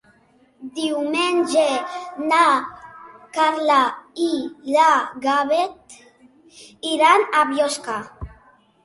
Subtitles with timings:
[0.75, 1.65] Diumenge
[2.31, 2.39] na
[3.37, 3.75] Carla
[4.29, 4.29] i
[4.77, 5.99] na Bet
[6.95, 8.01] iran a Biosca.